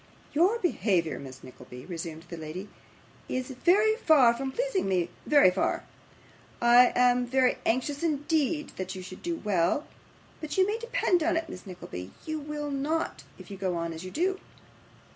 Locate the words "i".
6.59-6.91